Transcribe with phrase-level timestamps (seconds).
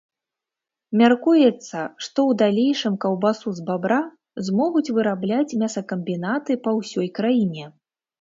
[0.99, 3.99] Мяркуецца, што ў далейшым каўбасу з бабра
[4.47, 7.69] змогуць вырабляць мясакамбінаты па ўсёй краіне.